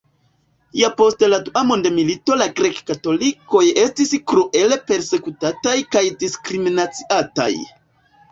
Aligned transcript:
Ja 0.77 0.87
post 1.01 1.23
la 1.33 1.37
dua 1.49 1.61
mondmilito 1.71 2.37
la 2.39 2.47
grek-katolikoj 2.59 3.61
estis 3.83 4.15
kruele 4.31 4.79
persekutataj 4.89 5.77
kaj 5.97 6.03
diskriminaciataj. 6.25 7.51